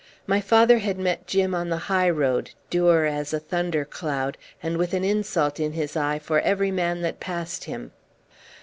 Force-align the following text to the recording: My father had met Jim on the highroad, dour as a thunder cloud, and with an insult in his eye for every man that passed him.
My 0.25 0.41
father 0.41 0.79
had 0.79 0.97
met 0.97 1.27
Jim 1.27 1.53
on 1.53 1.69
the 1.69 1.77
highroad, 1.77 2.49
dour 2.71 3.05
as 3.05 3.35
a 3.35 3.39
thunder 3.39 3.85
cloud, 3.85 4.35
and 4.63 4.77
with 4.77 4.95
an 4.95 5.03
insult 5.03 5.59
in 5.59 5.73
his 5.73 5.95
eye 5.95 6.17
for 6.17 6.39
every 6.39 6.71
man 6.71 7.01
that 7.01 7.19
passed 7.19 7.65
him. 7.65 7.91